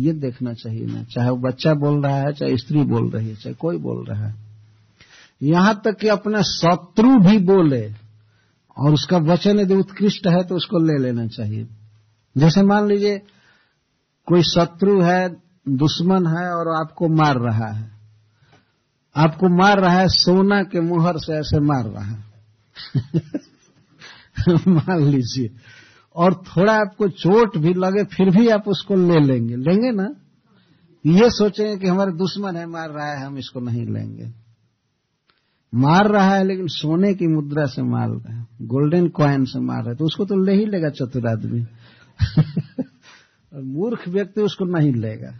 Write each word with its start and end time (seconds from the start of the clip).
ये 0.00 0.12
देखना 0.12 0.54
चाहिए 0.54 0.86
ना, 0.86 1.02
चाहे 1.02 1.30
वो 1.30 1.36
बच्चा 1.36 1.74
बोल 1.74 2.02
रहा 2.02 2.16
है, 2.16 2.32
चाहे 2.32 2.56
स्त्री 2.56 2.82
बोल 2.82 3.10
रही 3.10 3.28
है, 3.28 3.34
चाहे 3.34 3.54
कोई 3.54 3.78
बोल 3.78 4.04
रहा 4.04 4.26
है। 4.26 4.34
यहाँ 5.42 5.80
तक 5.84 5.96
कि 6.00 6.08
अपना 6.08 6.42
शत्रु 6.42 7.18
भी 7.18 7.38
बोले 7.38 7.92
और 8.78 8.92
उसका 8.92 9.16
वचन 9.16 9.60
यदि 9.60 9.74
उत्कृष्ट 9.74 10.26
है 10.26 10.44
तो 10.44 10.56
उसको 10.56 10.78
ले 10.78 10.98
लेना 10.98 11.26
चाहिए। 11.26 11.68
जैसे 12.38 12.62
मान 12.62 12.88
लीजिए, 12.88 13.18
कोई 14.26 14.42
शत्रु 14.42 15.02
है, 15.02 15.28
दुश्मन 15.68 16.26
है 16.26 16.54
और 16.54 16.68
आपको 16.68 17.08
मार 17.08 17.36
रहा 17.36 17.66
है। 17.66 17.90
आपको 19.16 19.48
मार 19.48 19.80
रहा 19.80 19.98
है, 19.98 20.08
सोना 20.08 20.62
के 20.62 20.80
मुहर 20.80 21.18
से 21.18 21.32
ऐसे 21.32 21.60
मार 21.60 21.84
रहा 21.84 22.04
है। 22.04 22.24
मान 24.68 24.98
लीजिए। 24.98 25.48
और 26.14 26.34
थोड़ा 26.34 26.72
आपको 26.72 27.08
चोट 27.08 27.58
भी 27.58 27.74
लगे, 27.74 28.04
फिर 28.04 28.30
भी 28.30 28.48
आप 28.48 28.68
उसको 28.68 28.94
ले 28.94 29.20
लेंगे। 29.20 29.56
लेंगे 29.56 29.90
ना? 29.90 30.14
ये 31.06 31.30
सोचेंगे 31.30 31.76
कि 31.76 31.86
हमारे 31.86 32.12
दुश्मन 32.12 32.56
है, 32.56 32.66
मार 32.66 32.90
रहा 32.90 33.06
है, 33.06 33.26
हम 33.26 33.38
इसको 33.38 33.60
नहीं 33.60 33.86
लेंगे। 33.86 34.32
मार 35.74 36.08
रहा 36.08 36.34
है, 36.34 36.44
लेकिन 36.44 36.66
सोने 36.66 37.14
की 37.14 37.26
मुद्रा 37.26 37.64
से 37.64 37.82
मार 37.82 38.08
रहा 38.08 38.36
है। 38.36 38.46
गोल्डन 38.62 39.08
कॉइन 39.08 39.44
से 39.44 39.60
मार 39.60 39.82
रहा 39.82 39.90
है 39.90 39.96
तो 39.96 40.04
उसको 40.04 40.24
तो 40.24 40.44
ले 40.44 40.52
ही 40.52 40.66
लेगा 40.66 40.88
चतुर 40.88 41.26
आदमी। 41.26 41.62
और 43.52 43.62
मूर्ख 43.62 44.08
व्यक्ति 44.08 44.40
उसको 44.40 44.64
नहीं 44.64 44.92
लेगा। 44.92 45.38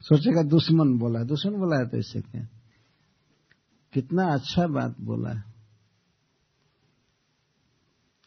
सोचेगा 0.00 0.42
दुश्मन 0.42 0.98
बोला 0.98 1.22
दुश्मन 1.22 1.52
बोला 1.52 1.76
है 1.76 1.88
तो 1.88 1.98
इससे 1.98 2.20
क्या? 2.20 2.48
कितना 3.92 4.24
अच्छा 4.24 4.66
बात 4.66 5.00
बोला 5.00 5.30
है। 5.30 5.47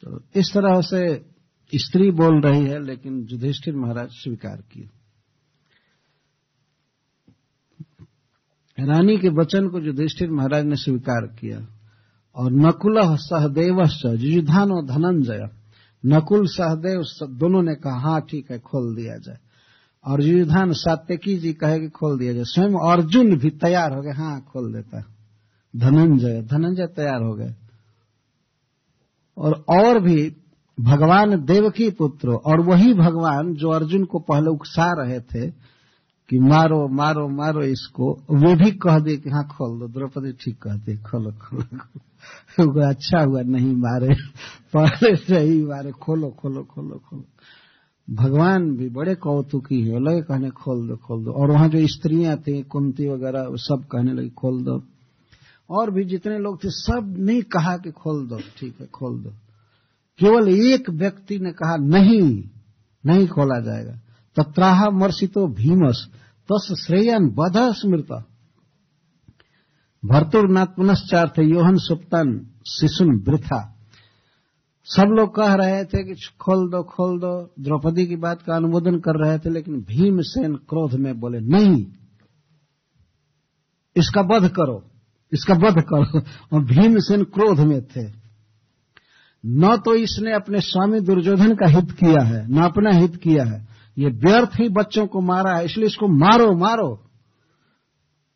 तो 0.05 0.21
इस 0.35 0.53
तरह 0.53 0.81
से 0.81 1.25
स्त्री 1.75 2.11
बोल 2.11 2.41
रही 2.41 2.65
है, 2.65 2.83
लेकिन 2.83 3.27
युधिष्ठिर 3.31 3.75
महाराज 3.75 4.09
स्वीकार 4.11 4.63
किए। 4.71 4.89
रानी 8.85 9.17
के 9.17 9.29
वचन 9.29 9.67
को 9.67 9.79
युधिष्ठिर 9.79 10.31
महाराज 10.31 10.65
ने 10.65 10.75
स्वीकार 10.75 11.27
किया। 11.27 11.67
और 12.35 12.51
नकुल 12.51 12.95
सहदेव 13.17 13.81
युधान 14.17 14.71
और 14.71 14.85
धनंजय। 14.85 15.49
नकुल 16.05 16.47
सहदेव 16.47 17.03
दोनों 17.29 17.61
ने 17.63 17.75
कहा 17.75 17.99
हाँ 17.99 18.21
ठीक 18.21 18.51
है, 18.51 18.59
खोल 18.59 18.95
दिया 18.95 19.17
जाए। 19.17 19.37
और 20.05 20.21
युधान 20.21 20.73
सात्यकी 20.73 21.37
जी 21.37 21.53
कहे 21.53 21.79
कि 21.79 21.89
खोल 21.89 22.19
दिया 22.19 22.33
जाए। 22.33 22.43
स्वयं 22.43 22.91
अर्जुन 22.91 23.37
भी 23.37 23.49
तैयार 23.49 23.93
हो 23.93 24.01
गए। 24.01 24.11
हाँ 24.11 24.41
खोल 24.41 24.73
देता 24.73 25.03
धनंजय 25.75 26.41
धनंजय 26.41 26.87
तैयार 26.87 27.21
हो 27.21 27.33
गए। 27.33 27.55
और 29.41 29.65
और 29.69 29.99
भी 29.99 30.35
भगवान 30.79 31.45
देवकी 31.45 31.89
पुत्र 31.89 32.29
और 32.29 32.61
वही 32.61 32.93
भगवान 32.93 33.53
जो 33.53 33.69
अर्जुन 33.69 34.05
को 34.05 34.19
पहले 34.19 34.49
उकसा 34.49 34.91
रहे 35.01 35.19
थे 35.19 35.71
कि 36.29 36.39
मारो 36.39 36.87
मारो 36.87 37.27
मारो 37.27 37.63
इसको, 37.63 38.13
वे 38.31 38.55
भी 38.55 38.71
कह 38.71 38.99
दिए 38.99 39.17
कि 39.17 39.29
हाँ 39.29 39.43
खोल 39.43 39.79
दो, 39.79 39.87
द्रौपदी 39.87 40.31
ठीक 40.31 40.55
कहते 40.55 40.97
खोलो 40.97 41.31
खोलो 41.31 42.81
अच्छा 42.89 43.23
हुआ, 43.23 43.41
नहीं 43.41 43.75
मारे, 43.75 44.15
पहले 44.73 45.15
से 45.15 45.39
ही 45.39 45.65
मारे, 45.65 45.91
खोलो 45.91 46.29
खोलो 46.29 46.63
खोलो 46.63 47.01
खोलो। 47.09 47.23
भगवान 48.15 48.75
भी 48.75 48.89
बड़े 48.89 49.15
कौतुकी 49.15 49.81
है, 49.81 49.99
लगे 49.99 50.21
कहने, 50.21 50.49
खोल 50.49 50.87
दो 50.87 50.95
खोल 50.95 51.23
दो। 51.23 51.31
और 51.31 51.51
वहाँ 51.51 51.67
जो 51.67 51.87
स्त्रियाँ 51.87 52.37
थी, 52.37 52.63
कुंती 52.63 53.07
वगैरह 53.07 53.47
सब 53.51 53.83
कहने 53.91 54.13
लगी, 54.13 54.29
खोल 54.29 54.63
दो। 54.63 54.83
और 55.71 55.91
भी 55.91 56.03
जितने 56.03 56.39
लोग 56.39 56.63
थे, 56.63 56.69
सबने 56.69 57.41
कहा 57.41 57.77
कि 57.77 57.91
खोल 57.91 58.27
दो, 58.27 58.37
ठीक 58.37 58.81
है, 58.81 58.87
खोल 58.87 59.23
दो। 59.23 59.29
केवल 60.19 60.49
एक 60.49 60.89
व्यक्ति 60.89 61.39
ने 61.39 61.51
कहा, 61.51 61.75
नहीं 61.75 62.43
नहीं 63.05 63.27
खोला 63.27 63.59
जाएगा। 63.59 63.93
तत्राह 64.35 64.89
मर्षितो 64.89 65.47
भीमस, 65.47 66.07
तस 66.51 66.85
श्रेयन 66.87 67.29
बध 67.29 67.53
स्मृत। 67.57 68.25
भर्तुर्नाथ 70.05 70.65
पुनश्चार्थ 70.65 71.39
योहन 71.39 71.77
सुप्तन 71.77 72.47
शिशुन 72.67 73.23
वृथा। 73.27 73.77
सब 74.85 75.03
लोग 75.03 75.35
कह 75.35 75.53
रहे 75.53 75.85
थे 75.85 76.03
कि 76.03 76.27
खोल 76.39 76.69
दो 76.69 76.83
खोल 76.83 77.19
दो। 77.19 77.53
द्रौपदी 77.59 78.05
की 78.05 78.15
बात 78.15 78.41
का 78.41 78.55
अनुमोदन 78.55 78.99
कर 78.99 79.27
रहे 79.27 79.39
थे, 79.39 79.49
लेकिन 79.49 79.81
भीमसेन 79.81 80.55
क्रोध 80.55 80.93
में 80.93 81.19
बोले, 81.19 81.39
नहीं, 81.39 81.85
इसका 83.95 84.21
वध 84.21 84.49
करो। 84.49 84.90
इसका 85.33 85.53
वध 85.53 85.81
करो। 85.81 86.19
और 86.53 86.63
भीमसेन 86.65 87.23
क्रोध 87.23 87.59
में 87.59 87.81
थे। 87.81 88.21
न 89.45 89.77
तो 89.85 89.95
इसने 89.95 90.33
अपने 90.33 90.59
स्वामी 90.61 90.99
दुर्योधन 90.99 91.55
का 91.55 91.67
हित 91.67 91.91
किया 91.91 92.23
है, 92.23 92.53
न 92.53 92.61
अपना 92.61 92.91
हित 92.91 93.15
किया 93.15 93.43
है। 93.43 93.67
ये 93.97 94.09
व्यर्थ 94.09 94.49
ही 94.59 94.69
बच्चों 94.69 95.07
को 95.07 95.21
मारा 95.21 95.55
है, 95.55 95.65
इसलिए 95.65 95.87
इसको 95.87 96.07
मारो 96.07 96.55
मारो। 96.57 97.03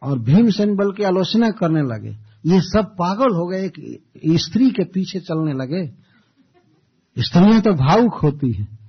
और 0.02 0.20
भीमसेन 0.20 0.76
बल 0.76 0.92
की 0.92 1.04
आलोचना 1.04 1.50
करने 1.50 1.82
लगे। 1.82 2.10
ये 2.46 2.62
सब 2.62 2.96
पागल 3.00 3.36
हो 3.36 3.48
गए, 3.48 3.66
एक 3.66 4.02
स्त्री 4.28 4.70
के 4.70 4.84
पीछे 4.84 5.20
चलने 5.20 5.54
लगे। 5.54 6.06
स्त्रियाँ 7.24 7.62
तो 7.62 7.74
भावुक 7.74 8.14
होती 8.14 8.52
हैं। 8.52 8.80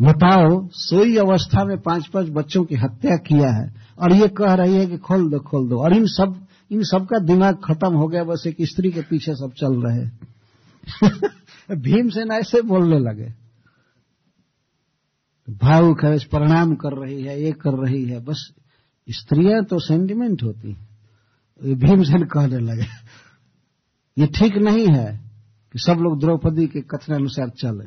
बताओ, 0.00 0.68
सोई 0.72 1.16
अवस्था 1.16 1.64
में 1.64 1.80
पाँच 1.80 2.06
पाँच 2.06 2.28
बच्चों 2.28 2.64
की 2.64 2.74
हत्या 2.74 3.16
किया 3.16 3.50
है। 3.50 3.74
और 3.98 4.12
ये 4.12 4.28
कह 4.28 4.54
रही 4.54 4.74
है 4.74 4.86
कि 4.86 4.98
खोल 4.98 5.30
दो 5.30 5.38
खोल 5.38 5.68
दो। 5.68 5.80
और 5.80 5.92
इन 5.92 6.06
सब 6.06 6.43
इन 6.70 6.82
सबका 6.82 7.18
दिमाग 7.18 7.60
खत्म 7.64 7.92
हो 7.94 8.06
गया, 8.08 8.24
बस 8.24 8.44
एक 8.46 8.56
स्त्री 8.62 8.90
के 8.90 9.02
पीछे 9.02 9.34
सब 9.34 9.52
चल 9.52 9.80
रहे 9.82 10.04
भीमसेन 11.80 12.30
ऐसे 12.32 12.60
बोलने 12.62 12.98
लगे। 13.00 13.32
भावुक 15.48 16.04
है 16.04 16.18
प्रणाम 16.26 16.74
कर 16.74 16.98
रही 16.98 17.22
है, 17.22 17.40
ये 17.42 17.52
कर 17.52 17.74
रही 17.78 18.04
है। 18.04 18.20
बस 18.20 18.50
स्त्रियाँ 19.08 19.62
तो 19.64 19.78
सेंटिमेंट 19.78 20.42
होती 20.42 20.76
भीमसेन 21.60 22.24
कहने 22.24 22.58
लगे, 22.60 22.86
ये 24.16 24.26
ठीक 24.28 24.56
नहीं 24.58 24.86
है 24.88 25.06
कि 25.74 25.78
सब 25.78 26.00
लोग 26.00 26.18
द्रौपदी 26.20 26.66
के 26.66 26.80
कथन 26.80 27.14
अनुसार 27.14 27.48
चले। 27.58 27.86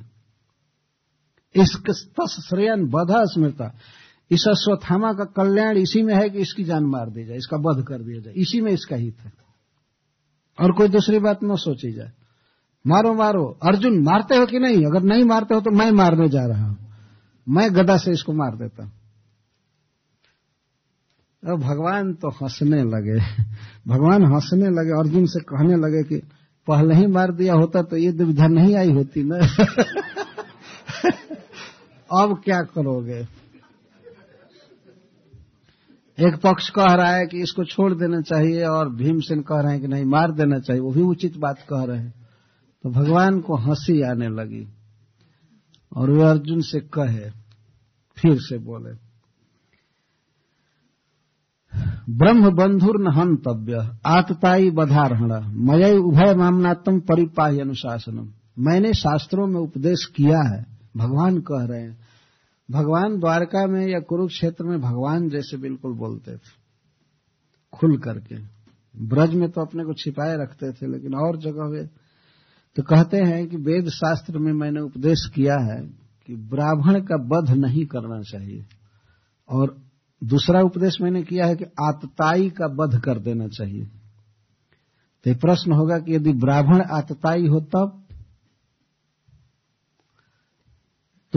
इस 1.56 1.72
श्रेयन 2.40 2.86
बधा 2.88 3.24
स्मृता 3.26 3.68
इस 4.32 4.48
अश्वत्थामा 4.48 5.14
का 5.14 5.26
कल्याण 5.26 5.78
इसी 5.78 6.02
में 6.02 6.16
है 6.16 6.30
कि 6.30 6.40
इसकी 6.40 6.64
जान 6.64 6.84
मार 6.84 7.10
दी 7.10 7.26
जाए, 7.26 7.38
इसका 7.38 7.58
वध 7.58 7.84
कर 7.84 7.98
दिया 7.98 8.20
जाए। 8.20 8.34
इसी 8.34 8.62
में 8.62 8.72
इसका 8.72 8.96
हित 8.96 9.18
है। 9.26 9.34
और 10.62 10.72
कोई 10.72 10.88
दूसरी 10.88 11.20
बात 11.20 11.40
न 11.44 11.56
सोची 11.56 11.92
जाए। 11.92 12.12
मारो 12.88 13.14
मारो। 13.14 13.60
अर्जुन, 13.64 14.04
मारते 14.04 14.36
हो 14.36 14.46
कि 14.46 14.60
नहीं? 14.60 14.86
अगर 14.86 15.02
नहीं 15.02 15.24
मारते 15.24 15.56
हो 15.56 15.62
तो 15.62 15.72
मैं 15.72 15.92
मारने 15.92 16.30
जा 16.30 16.46
रहा 16.46 16.68
हूँ। 16.68 16.78
मैं 17.50 17.76
गदा 17.76 17.98
से 17.98 18.12
इसको 18.12 18.34
मार 18.34 18.56
देता 18.56 18.84
हूँ। 18.84 18.92
अब 21.48 21.60
भगवान 21.60 22.14
तो 22.14 22.30
हंसने 22.30 22.84
लगे। 22.84 23.20
भगवान 23.88 24.26
हंसने 24.26 24.66
लगे, 24.66 25.00
अर्जुन 25.00 25.26
से 25.26 25.40
कहने 25.40 25.76
लगे 25.76 26.04
कि 26.04 26.28
पहले 26.68 26.96
ही 26.96 27.08
मार 27.08 27.32
दिया 27.32 27.54
होता 27.54 27.82
तो 27.82 27.98
ये 27.98 28.12
दुविधा 28.12 28.48
नहीं 28.48 28.76
आई 28.76 28.92
होती 28.92 29.24
ना। 29.24 29.36
अब 32.24 32.42
क्या 32.46 32.62
करोगे? 32.62 33.37
एक 36.20 36.36
पक्ष 36.36 36.70
कह 36.70 36.94
रहा 36.94 37.12
है 37.12 37.26
कि 37.26 37.42
इसको 37.42 37.64
छोड़ 37.64 37.94
देना 37.94 38.22
चाहिए 38.22 38.66
और 38.66 38.94
भीमसेन 38.94 39.42
कह 39.42 39.60
रहे 39.62 39.72
हैं 39.72 39.82
कि 39.82 39.88
नहीं, 39.88 40.06
मार 40.06 40.32
देना 40.32 40.60
चाहिए। 40.60 40.82
वो 40.82 40.92
भी 40.92 41.02
उचित 41.02 41.38
बात 41.38 41.60
कह 41.60 41.84
रहे 41.84 41.98
हैं। 41.98 42.14
तो 42.84 42.90
भगवान 42.90 43.40
को 43.40 43.56
हँसी 43.56 44.02
आने 44.02 44.28
लगी 44.28 44.68
और 45.98 46.12
वे 46.12 46.24
अर्जुन 46.24 46.62
से 46.62 46.80
कहे, 46.80 47.30
फिर 48.18 48.38
से 48.38 48.58
बोले 48.58 49.08
ब्रह्म 52.10 52.50
बंधुर 52.50 53.02
न 53.02 53.08
हंतव्य 53.08 53.98
आतताई 54.06 54.70
बधारहण, 54.72 55.34
मय 55.54 55.96
उभय 55.98 56.34
मामनात्म 56.36 57.00
परिपाही 57.00 57.60
अनुशासनम। 57.60 58.30
मैंने 58.60 58.94
शास्त्रों 58.94 59.48
में 59.48 59.60
उपदेश 59.60 60.06
किया 60.06 60.40
है, 60.56 60.66
भगवान 60.98 61.38
कह 61.38 61.66
रहे 61.66 61.82
हैं। 61.82 62.07
भगवान 62.70 63.20
द्वारका 63.20 63.66
में 63.68 63.86
या 63.88 64.00
कुरुक्षेत्र 64.00 64.66
में 64.66 64.80
भगवान 64.82 65.30
जैसे 65.30 65.58
बिल्कुल 65.58 65.94
बोलते 65.94 66.32
थे, 66.32 66.52
खुल 67.74 67.98
करके। 67.98 68.36
ब्रज 68.96 69.34
में 69.34 69.50
तो 69.52 69.62
अपने 69.62 69.84
को 69.84 69.94
छिपाए 69.94 70.36
रखते 70.38 70.72
थे, 70.72 70.92
लेकिन 70.92 71.16
और 71.16 71.38
जगह 71.38 71.70
वे 71.70 71.84
तो 72.76 72.84
कहते 72.84 73.18
हैं 73.18 73.48
कि 73.48 73.58
वेद 73.58 73.90
शास्त्र 73.90 74.38
में 74.38 74.52
मैंने 74.54 74.82
उपदेश 74.82 75.26
किया 75.36 75.56
है 75.64 75.80
कि 76.28 76.36
ब्राह्मण 76.36 77.00
का 77.02 77.16
वध 77.28 77.50
नहीं 77.58 77.86
करना 77.86 78.22
चाहिए। 78.22 78.66
और 79.50 79.76
दूसरा 80.22 80.62
उपदेश 80.62 80.98
मैंने 81.02 81.24
किया 81.24 81.46
है 81.46 81.56
कि 81.56 81.66
आतताई 81.82 82.50
का 82.50 82.66
वध 82.74 83.00
कर 83.00 83.20
देना 83.20 83.48
चाहिए। 83.48 83.86
तो 85.26 85.36
प्रश्न 85.36 85.72
होगा 85.72 85.98
कि 86.00 86.16
यदि 86.16 86.34
ब्राह्मण 86.34 86.82
आतताई 86.92 87.48
हो 87.48 87.60
तब 87.60 88.07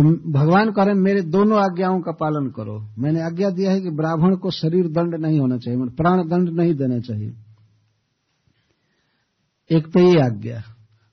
तो 0.00 0.30
भगवान 0.32 0.70
कह 0.70 0.82
रहे 0.82 0.94
मेरे 0.94 1.22
दोनों 1.22 1.58
आज्ञाओं 1.58 2.00
का 2.00 2.12
पालन 2.12 2.50
करो। 2.50 2.88
मैंने 2.98 3.22
आज्ञा 3.22 3.50
दिया 3.50 3.70
है 3.70 3.80
कि 3.80 3.90
ब्राह्मण 3.90 4.36
को 4.36 4.50
शरीर 4.50 4.88
दंड 4.88 5.14
नहीं 5.14 5.40
होना 5.40 5.58
चाहिए 5.58 5.80
मतलब 5.80 5.96
प्राण 5.96 6.28
दंड 6.28 6.48
नहीं 6.48 6.74
देना 6.74 6.98
चाहिए। 6.98 7.34
एक 9.70 9.86
तो 9.92 10.00
ये 10.00 10.20
आज्ञा। 10.20 10.62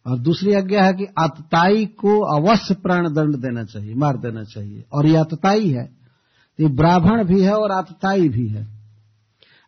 और 0.07 0.19
दूसरी 0.19 0.53
आज्ञा 0.53 0.83
है 0.83 0.93
कि 0.93 1.05
आतताई 1.19 1.85
को 1.85 2.41
अवश्य 2.41 2.73
प्राण 2.73 3.13
दंड 3.13 3.35
देना 3.35 3.63
चाहिए, 3.63 3.95
मार 3.95 4.17
देना 4.17 4.43
चाहिए। 4.43 4.85
और 4.93 5.05
ये 5.05 5.15
आतताई 5.15 5.69
है। 5.69 5.89
ये 6.59 6.67
ब्राह्मण 6.67 7.23
भी 7.23 7.41
है 7.41 7.53
और 7.53 7.71
आतताई 7.71 8.29
भी 8.29 8.47
है। 8.47 8.67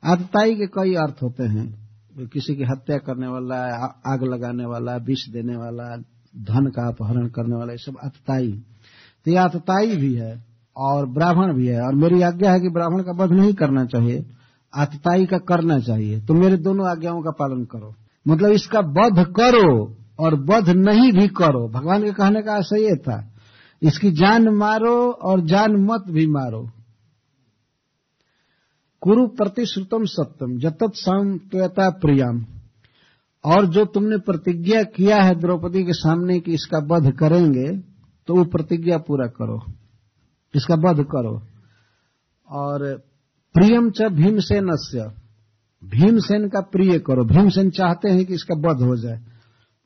आतताई 0.03 0.55
के 0.55 0.67
कई 0.67 0.93
अर्थ 0.93 1.23
होते 1.23 1.43
हैं। 1.43 1.89
किसी 2.27 2.55
की 2.55 2.63
हत्या 2.63 2.97
करने 2.97 3.27
वाला 3.27 3.55
आग 4.07 4.23
लगाने 4.23 4.65
वाला, 4.65 4.95
विष 4.95 5.29
देने 5.29 5.57
वाला, 5.57 5.97
धन 6.37 6.67
का 6.75 6.87
अपहरण 6.87 7.27
करने 7.27 7.55
वाला, 7.55 7.71
ये 7.71 7.77
सब 7.77 7.97
आतताई। 8.03 8.63
तो 9.25 9.37
आतताई 9.37 9.95
भी 9.95 10.13
है 10.13 10.45
और 10.77 11.05
ब्राह्मण 11.09 11.53
भी 11.53 11.67
है। 11.67 11.81
और 11.81 11.95
मेरी 11.95 12.21
आज्ञा 12.21 12.51
है 12.51 12.59
कि 12.59 12.69
ब्राह्मण 12.69 13.03
का 13.03 13.23
वध 13.23 13.31
नहीं 13.31 13.53
करना 13.53 13.85
चाहिए 13.85 14.25
आतताई 14.73 15.25
का 15.25 15.37
करना 15.37 15.79
चाहिए। 15.79 16.19
तो 16.21 16.33
मेरे 16.33 16.57
दोनों 16.57 16.87
आज्ञाओं 16.87 17.21
का 17.21 17.31
पालन 17.31 17.63
करो। 17.65 17.93
मतलब 18.25 18.51
इसका 18.51 18.79
वध 18.79 19.25
करो 19.27 19.95
और 20.19 20.35
वध 20.35 20.69
नहीं 20.69 21.11
भी 21.11 21.27
करो। 21.27 21.67
भगवान 21.69 22.03
के 22.03 22.11
कहने 22.11 22.41
का 22.41 22.53
आशय 22.53 22.81
ये 22.81 22.95
था, 22.95 23.33
इसकी 23.81 24.11
जान 24.11 24.49
मारो 24.49 25.11
और 25.11 25.41
जान 25.41 25.71
मत 25.71 26.03
भी 26.09 26.27
मारो। 26.27 26.69
कुरु 29.01 29.27
प्रतिश्रुतम 29.27 30.05
सत्यम 30.05 30.57
जतत 30.59 30.91
संत्वता 30.95 31.89
प्रियम। 31.89 32.45
और 33.45 33.65
जो 33.65 33.85
तुमने 33.85 34.17
प्रतिज्ञा 34.17 34.83
किया 34.83 35.21
है 35.21 35.35
द्रौपदी 35.35 35.83
के 35.83 35.93
सामने 35.93 36.39
कि 36.39 36.53
इसका 36.53 36.77
वध 36.77 37.11
करेंगे 37.11 37.88
तो 38.29 38.35
वो 38.35 38.43
प्रतिज्ञा 38.43 38.97
पूरा 38.97 39.27
करो। 39.27 39.73
इसका 40.55 40.75
वध 40.75 41.03
करो। 41.03 41.41
और 42.49 42.97
प्रियम 43.53 43.91
च 43.91 44.01
भीमसेन 44.01 44.65
भीमसेन 45.85 46.49
का 46.49 46.61
प्रिय 46.61 46.99
करो। 46.99 47.25
भीमसेन 47.25 47.69
चाहते 47.69 48.09
हैं 48.09 48.25
कि 48.25 48.33
इसका 48.33 48.55
वध 48.55 48.81
हो 48.81 48.95
जाए। 48.95 49.21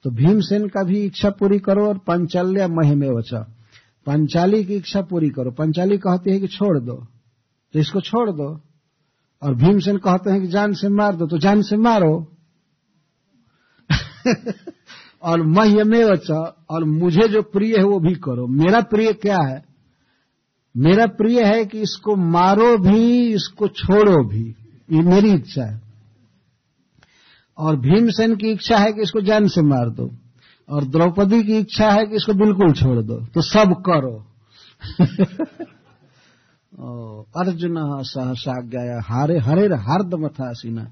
तो 0.04 0.10
भीमसेन 0.10 0.68
का 0.68 0.84
भी 0.84 1.04
इच्छा 1.04 1.30
पूरी 1.30 1.60
करो 1.60 1.88
और 1.88 1.98
पंचाल्या 1.98 2.68
महिमे 2.68 3.10
वचा। 3.10 3.40
पंचाली 4.06 4.64
की 4.64 4.76
इच्छा 4.76 5.02
पूरी 5.02 5.30
करो। 5.30 5.52
पंचाली 5.52 5.98
कहती 5.98 6.32
है 6.32 6.40
कि 6.40 6.48
छोड़ 6.48 6.80
दो। 6.80 7.08
तो 7.74 7.80
इसको 7.80 8.02
छोड़ 8.02 8.30
दो। 8.30 8.62
और 9.44 9.56
भीमसेन 9.56 9.98
कहते 9.98 10.32
हैं 10.32 10.42
कि 10.42 10.48
जान 10.48 10.74
से 10.74 10.90
मार 10.90 11.16
दो। 11.16 11.28
तो 11.28 11.38
जान 11.38 11.62
से 11.62 11.78
मारो। 11.78 12.28
और 15.24 15.42
महिमे 15.42 16.04
वचा, 16.04 16.66
और 16.70 16.84
मुझे 16.84 17.28
जो 17.28 17.42
प्रिय 17.42 17.78
है 17.78 17.84
वो 17.84 18.00
भी 18.00 18.16
करो। 18.16 18.48
मेरा 18.48 18.82
प्रिय 18.82 19.14
क्या 19.14 19.38
है? 19.38 19.66
मेरा 20.78 21.06
प्रिय 21.06 21.44
है 21.44 21.66
कि 21.66 21.82
इसको 21.82 22.16
मारो 22.16 22.78
भी, 22.78 23.34
इसको 23.34 23.68
छोड़ो 23.68 24.24
भी। 24.24 24.56
ये 24.92 25.02
मेरी 25.02 25.32
इच्छा 25.32 25.64
है। 25.64 25.82
और 27.58 27.76
भीमसेन 27.76 28.36
की 28.36 28.52
इच्छा 28.52 28.78
है 28.78 28.94
कि 28.94 29.02
इसको 29.02 29.22
जान 29.22 29.48
से 29.48 29.62
मार 29.62 29.90
दो। 29.90 30.12
और 30.70 30.84
द्रौपदी 30.84 31.44
की 31.44 31.58
इच्छा 31.58 31.92
है 31.92 32.06
कि 32.06 32.16
इसको 32.16 32.34
बिल्कुल 32.34 32.74
छोड़ 32.74 33.02
दो। 33.02 33.16
तो 33.16 33.42
सब 33.42 33.84
करो। 33.90 34.26
अर्जुन 37.40 37.76
सहसा 37.76 38.34
सहसाज्ञा 38.34 39.02
हारे 39.02 39.40
हरे 39.40 39.66
हार्दमथासीना 39.66 40.92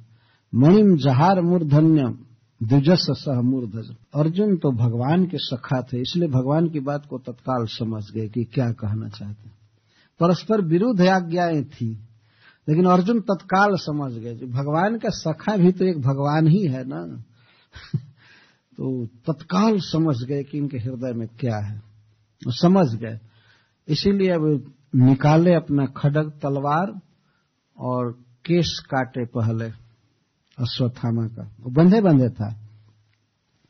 मणिम 0.56 0.98
जहार 0.98 1.42
मूर्धन्यम। 1.42 2.18
द्विजस 2.64 3.08
सह 3.12 3.42
मूर्धज। 3.42 3.96
अर्जुन 4.16 4.58
तो 4.58 4.72
भगवान 4.72 5.26
के 5.26 5.38
सखा 5.38 5.82
थे, 5.82 6.02
इसलिए 6.02 6.30
भगवान 6.30 6.70
की 6.70 6.80
बात 6.80 7.06
को 7.06 7.18
तत्काल 7.18 7.66
समझ 7.66 8.04
गए 8.12 8.28
कि 8.28 8.44
क्या 8.44 8.72
कहना 8.72 9.10
चाहते 9.10 9.50
परस्पर 10.20 10.62
विरुद्ध 10.62 11.02
आज्ञाएँ 11.02 11.64
थी, 11.64 11.90
लेकिन 12.70 12.86
अर्जुन 12.86 13.20
तत्काल 13.20 13.76
समझ 13.76 14.14
गए 14.14 14.36
भगवान 14.36 14.98
का 14.98 15.10
सखा 15.10 15.58
भी 15.58 15.72
तो 15.72 15.86
एक 15.86 16.02
भगवान 16.02 16.48
ही 16.48 16.68
है 16.68 16.88
ना। 16.88 17.24
तो 18.78 19.06
तत्काल 19.06 19.80
समझ 19.80 20.16
गए 20.28 20.44
कि 20.44 20.58
इनके 20.58 20.78
हृदय 20.78 21.14
में 21.14 21.28
क्या 21.28 21.58
है। 21.58 21.82
समझ 22.48 22.96
गए। 22.96 23.20
इसीलिए 23.88 24.30
अब 24.30 24.74
निकाले 24.96 25.54
अपना 25.54 25.86
खडग, 25.86 26.30
तलवार 26.30 27.02
और 27.78 28.12
केस 28.46 28.84
काटे 28.86 29.26
पहले। 29.26 29.91
अश्वत्थामा 30.60 31.28
का। 31.28 31.44
वो 31.60 31.70
बंधे 31.72 32.02
बंधे 32.02 32.30
था। 32.30 32.52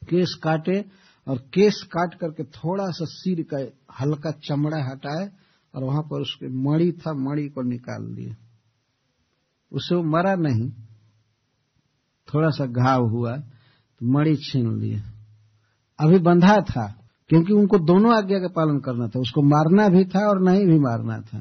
केस 0.10 0.34
काटे 0.44 0.86
और 1.28 1.38
केस 1.54 1.82
काट 1.84 2.14
करके 2.14 2.44
थोड़ा 2.44 2.86
सा 2.88 3.06
सिर 3.06 3.46
का 3.54 3.60
हल्का 4.02 4.32
चमड़ा 4.32 4.84
हटाए 4.92 5.30
और 5.76 5.84
वहाँ 5.84 6.02
पर 6.02 6.22
उसके 6.22 6.48
मणि 6.48 6.92
था, 6.92 7.14
मणि 7.14 7.48
को 7.50 7.62
निकाल 7.62 8.04
लिए 8.14 8.36
उसे 9.72 9.96
वो 9.96 10.04
मरा 10.04 10.36
नहीं। 10.36 10.72
थोड़ा 12.34 12.50
सा 12.50 12.66
घाव 12.66 13.08
हुआ 13.08 13.38
तो 13.38 14.06
मणि 14.06 14.36
छीन 14.36 14.80
लिए। 14.80 15.02
अभी 16.00 16.20
बंधा 16.20 16.58
था, 16.62 17.04
क्योंकि 17.30 17.54
उनको 17.54 17.78
दोनों 17.78 18.18
आज्ञा 18.18 18.40
का 18.40 18.48
पालन 18.48 18.80
करना 18.80 19.08
था। 19.08 19.20
उसको 19.20 19.42
मारना 19.42 19.88
भी 19.90 20.06
था 20.06 20.30
और 20.30 20.42
नहीं 20.42 20.66
भी 20.66 20.80
मारना 20.80 21.22
था। 21.22 21.40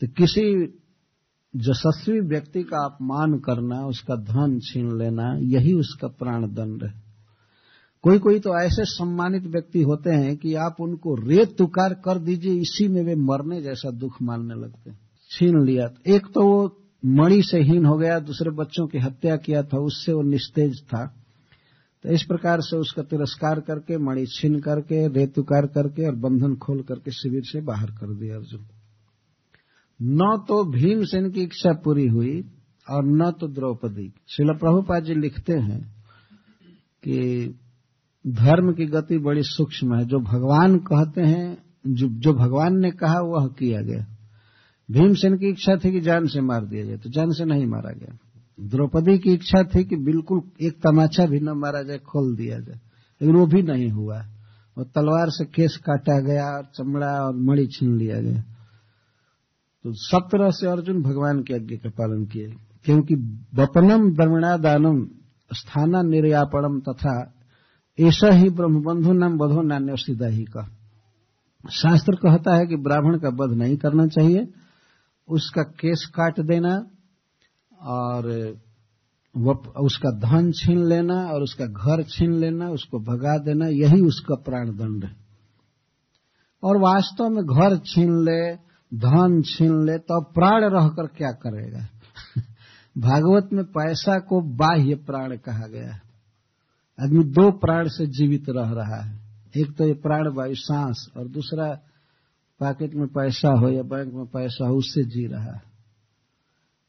तो 0.00 0.06
किसी 0.06 0.42
यशस्वी 1.56 2.20
व्यक्ति 2.20 2.62
का 2.62 2.84
अपमान 2.84 3.38
करना, 3.38 3.86
उसका 3.86 4.14
धन 4.14 4.60
छीन 4.60 4.98
लेना, 4.98 5.38
यही 5.40 5.72
उसका 5.72 6.08
प्राण 6.08 6.46
दंड 6.46 6.84
है। 6.84 7.06
कोई 8.02 8.18
कोई 8.18 8.40
तो 8.40 8.60
ऐसे 8.60 8.84
सम्मानित 8.84 9.42
व्यक्ति 9.42 9.82
होते 9.82 10.10
हैं 10.10 10.36
कि 10.36 10.54
आप 10.54 10.76
उनको 10.80 11.14
रेत 11.14 11.58
तुकार 11.58 11.94
कर 11.94 12.18
दीजिए, 12.18 12.52
इसी 12.52 12.88
में 12.88 13.02
वे 13.02 13.14
मरने 13.14 13.62
जैसा 13.62 13.90
दुख 13.90 14.22
मानने 14.22 14.54
लगते 14.54 14.90
हैं। 14.90 14.98
छीन 15.30 15.64
लिया। 15.64 15.88
एक 16.06 16.26
तो 16.26 16.46
वो 16.46 16.76
मणि 17.06 17.42
से 17.42 17.58
हीन 17.62 17.86
हो 17.86 17.96
गया, 17.98 18.18
दूसरे 18.18 18.50
बच्चों 18.50 18.86
की 18.86 18.98
हत्या 18.98 19.36
किया 19.36 19.62
था, 19.62 19.78
उससे 19.78 20.12
वो 20.12 20.22
निस्तेज 20.22 20.82
था। 20.82 21.14
तो 22.02 22.08
इस 22.08 22.22
प्रकार 22.22 22.60
से 22.60 22.76
उसका 22.76 23.02
तिरस्कार 23.02 23.60
करके, 23.60 23.98
मणि 23.98 24.26
छीन 24.26 24.60
करके, 24.60 25.06
रेत 25.06 25.16
रेतुकार 25.16 25.66
करके 25.66 26.06
और 26.06 26.14
बंधन 26.14 26.56
खोल 26.56 26.82
करके 26.82 27.10
शिविर 27.10 27.42
से 27.44 27.60
बाहर 27.60 27.86
कर 27.86 28.14
दिया 28.14 28.36
अर्जुन। 28.36 28.66
न 30.02 30.44
तो 30.48 30.64
भीमसेन 30.64 31.30
की 31.30 31.40
इच्छा 31.40 31.72
पूरी 31.72 32.06
हुई 32.06 32.40
और 32.90 33.04
न 33.04 33.30
तो 33.40 33.48
द्रौपदी 33.48 34.12
शिल 34.28 34.54
प्रभुपाद 34.54 35.04
जी 35.04 35.14
लिखते 35.14 35.52
हैं 35.52 35.96
कि 37.04 37.16
धर्म 38.26 38.72
की 38.72 38.86
गति 38.86 39.18
बड़ी 39.18 39.42
सूक्ष्म 39.42 39.94
है। 39.94 40.04
जो 40.04 40.18
भगवान 40.18 40.78
कहते 40.78 41.20
हैं 41.20 41.58
जो, 41.86 42.08
जो 42.08 42.32
भगवान 42.32 42.78
ने 42.78 42.90
कहा 42.90 43.20
वह 43.20 43.46
किया 43.46 43.80
गया। 43.82 44.06
भीमसेन 44.90 45.36
की 45.36 45.48
इच्छा 45.48 45.76
थी 45.76 45.92
कि 45.92 46.00
जान 46.00 46.26
से 46.26 46.40
मार 46.40 46.64
दिया 46.64 46.84
जाए 46.84 46.96
तो 46.96 47.10
जान 47.10 47.30
से 47.30 47.44
नहीं 47.44 47.66
मारा 47.66 47.92
गया। 47.92 48.18
द्रौपदी 48.60 49.18
की 49.18 49.32
इच्छा 49.32 49.62
थी 49.62 49.84
कि 49.84 49.96
बिल्कुल 49.96 50.42
एक 50.62 50.74
तमाचा 50.74 51.26
भी 51.26 51.40
न 51.40 51.48
मारा 51.48 51.82
जाए 51.82 51.98
खोल 51.98 52.36
दिया 52.36 52.58
जाए। 52.58 52.80
लेकिन 53.22 53.36
वो 53.36 53.46
भी 53.46 53.62
नहीं 53.62 53.90
हुआ। 53.90 54.18
वो 54.78 54.84
तलवार 54.84 55.26
से 55.28 55.44
केस 55.44 55.76
काटा 55.76 56.20
गया 56.20 56.44
और 56.44 56.64
चमड़ा 56.64 57.12
और 57.24 57.36
मणि 57.36 57.66
छीन 57.66 57.96
लिया 57.96 58.20
गया। 58.20 58.55
तो 59.86 59.92
सब 59.94 60.28
तरह 60.32 60.50
से 60.50 60.66
अर्जुन 60.66 61.02
भगवान 61.02 61.42
की 61.42 61.54
आज्ञा 61.54 61.76
का 61.78 61.90
पालन 61.90 62.24
किए। 62.26 62.46
क्योंकि 62.84 63.14
द्रविणा 63.54 64.56
दानम 64.56 64.96
स्थाना 65.50 66.00
निर्यापणम 66.02 66.78
तथा 66.80 67.12
ऐसा 67.98 68.32
ही 68.34 68.48
ब्रह्मबंधु 68.50 69.12
नाम 69.12 69.36
बधो 69.38 69.62
नान्य 69.62 69.96
सीधा 69.96 70.26
ही 70.26 70.44
का 70.44 70.64
शास्त्र 71.64 72.14
कहता 72.14 72.54
है 72.56 72.66
कि 72.66 72.76
ब्राह्मण 72.76 73.18
का 73.18 73.28
वध 73.28 73.54
नहीं 73.58 73.76
करना 73.76 74.06
चाहिए, 74.06 74.42
उसका 75.28 75.62
केस 75.62 76.04
काट 76.14 76.40
देना 76.40 76.74
और 77.94 78.28
उसका 79.80 80.10
धन 80.18 80.50
छीन 80.52 80.84
लेना 80.84 81.14
और 81.26 81.42
उसका 81.42 81.66
घर 81.66 82.02
छीन 82.02 82.32
लेना, 82.32 82.70
उसको 82.70 82.98
भगा 83.00 83.38
देना, 83.38 83.66
यही 83.66 84.00
उसका 84.02 84.34
प्राण 84.34 84.76
दंड 84.76 85.04
है। 85.04 85.16
और 86.62 86.76
वास्तव 86.78 87.28
में 87.28 87.44
घर 87.44 87.76
छीन 87.86 88.12
ले 88.24 88.65
धन 88.94 89.42
छीन 89.42 89.86
ले 89.86 89.98
तो 89.98 90.24
प्राण 90.24 90.64
रहकर 90.64 91.06
क्या 91.06 91.30
करेगा? 91.30 91.88
भागवत 92.98 93.48
में 93.52 93.64
पैसा 93.64 94.18
को 94.18 94.40
बाह्य 94.40 94.94
प्राण 94.94 95.36
कहा 95.36 95.66
गया 95.66 95.92
है। 95.92 96.06
आदमी 97.02 97.24
दो 97.24 97.50
प्राण 97.50 97.88
से 97.88 98.06
जीवित 98.06 98.44
रह 98.48 98.70
रहा 98.70 99.02
है। 99.02 99.20
एक 99.56 99.76
तो 99.76 99.84
ये 99.84 99.92
प्राण 99.92 100.28
वायु, 100.28 100.54
सांस, 100.54 101.06
और 101.16 101.28
दूसरा 101.28 101.78
पॉकेट 102.60 102.94
में 102.94 103.08
पैसा 103.08 103.48
हो 103.48 103.68
या 103.68 103.82
बैंक 103.82 104.14
में 104.14 104.26
पैसा 104.26 104.66
हो, 104.66 104.74
उससे 104.74 105.04
जी 105.04 105.26
रहा 105.26 105.44
है। 105.44 105.62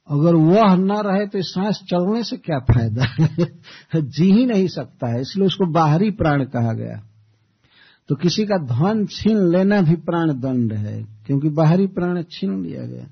अगर 0.10 0.36
वह 0.36 0.75
न 0.75 0.92
रहे 0.92 1.27
तो 1.27 1.42
सांस 1.42 1.75
चलने 1.75 2.24
से 2.24 2.38
क्या 2.38 2.60
फ़ायदा? 2.60 3.04
है 3.04 4.01
जी 4.01 4.32
ही 4.32 4.46
नहीं 4.46 4.68
सकता 4.68 5.08
है, 5.08 5.22
इसलिए 5.22 5.48
उसको 5.48 5.66
बाहरी 5.66 6.12
प्राण 6.12 6.46
कहा 6.46 6.74
गया। 6.74 7.17
तो 8.08 8.16
किसी 8.16 8.46
का 8.46 8.58
धन 8.58 9.06
छीन 9.06 9.38
लेना 9.38 9.82
भी 9.82 9.96
प्राण 9.96 10.34
दंड 10.34 10.74
है, 10.74 11.04
क्योंकि 11.26 11.50
बाहरी 11.50 11.88
प्राण 11.88 12.24
छीन 12.24 12.66
लिया 12.66 12.86
गया। 12.86 13.08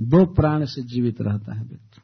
दो 0.00 0.26
प्राण 0.26 0.64
से 0.64 0.82
जीवित 0.82 1.16
रहता 1.20 1.54
है 1.54 1.64
व्यक्ति। 1.64 2.00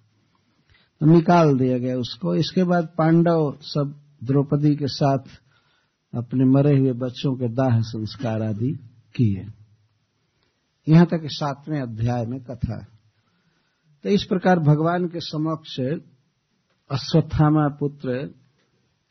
तो 1.00 1.06
निकाल 1.06 1.58
दिया 1.58 1.78
गया 1.78 1.96
उसको। 1.96 2.34
इसके 2.34 2.64
बाद 2.64 2.88
पांडव 2.98 3.58
सब 3.60 4.00
द्रौपदी 4.24 4.76
के 4.76 4.86
साथ 4.86 5.18
अपने 6.14 6.44
मरे 6.44 6.78
हुए 6.78 6.92
बच्चों 6.92 7.36
के 7.36 7.48
दाह 7.48 7.80
संस्कार 7.80 8.42
आदि 8.42 8.72
किए। 9.14 9.46
यहाँ 10.88 11.06
तक 11.06 11.20
सातवें 11.24 11.80
अध्याय 11.80 12.26
में 12.26 12.40
कथा। 12.40 12.86
तो 14.02 14.08
इस 14.08 14.24
प्रकार 14.24 14.58
भगवान 14.58 15.06
के 15.08 15.20
समक्ष 15.20 15.80
अश्वत्थामा 16.90 17.68
पुत्र 17.80 18.39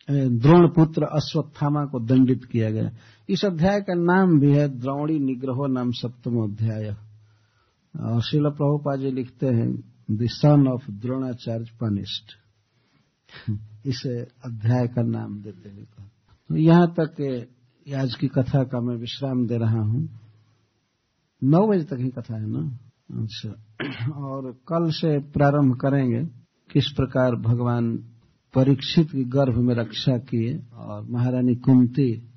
द्रोण 0.08 0.68
पुत्र 0.68 1.04
अश्वत्थामा 1.04 1.86
को 1.86 2.00
दंडित 2.00 2.46
किया 2.46 2.70
गया। 2.72 2.90
इस 3.30 3.46
अध्याय 3.46 3.82
का 3.82 3.94
नाम 3.94 4.40
भी 4.40 4.52
है 4.54 4.68
द्रोणी 4.80 5.20
निग्रहो 5.20 5.68
नाम 5.68 5.92
सप्तम 5.92 6.38
अध्याय। 6.44 6.96
और 7.96 8.22
शिल 8.22 8.50
प्रभुपा 8.50 8.96
जी 8.96 9.12
लिखते 9.12 9.48
हैं 9.48 9.72
the 10.12 10.28
son 10.32 10.68
of 10.68 10.92
Dronacharya 10.92 11.66
punished 11.82 12.32
इस 13.86 14.02
अध्याय 14.46 14.88
का 14.88 15.02
नाम 15.02 15.42
देते 15.42 15.70
हुए 15.70 15.84
तो 15.84 16.58
यहाँ 16.58 16.94
तक 17.00 17.22
आज 17.88 18.16
की 18.16 18.28
कथा 18.28 18.64
का 18.64 18.80
मैं 18.82 18.96
विश्राम 18.96 19.48
दे 19.48 19.58
रहा 19.58 19.82
हूँ। 19.82 20.20
नौ 21.44 21.68
बजे 21.68 21.84
तक 21.84 22.00
ही 22.00 22.10
कथा 22.10 22.36
है 22.36 22.48
ना? 22.48 22.62
अच्छा। 23.24 23.50
और 24.22 24.52
कल 24.68 24.90
से 24.92 25.20
प्रारंभ 25.20 25.76
करेंगे। 25.76 26.24
किस 26.72 26.90
प्रकार 26.90 27.36
भगवान 27.36 27.98
परीक्षित 28.56 29.12
के 29.12 29.24
गर्भ 29.24 29.56
में 29.56 29.76
रक्षा 29.76 30.18
किए 30.18 30.62
और 30.74 31.08
महारानी 31.10 31.56
कुंती 31.56 32.30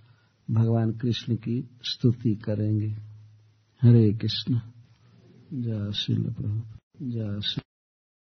भगवान 0.51 0.93
कृष्ण 0.93 1.37
की 1.37 1.69
स्तुति 1.83 2.35
करेंगे। 2.35 2.97
हरे 3.83 4.13
कृष्ण। 4.13 4.59
जय 5.53 5.93
श्री 5.93 6.15
प्रभु। 6.15 6.63
जय 7.03 7.41
श्री 7.41 7.62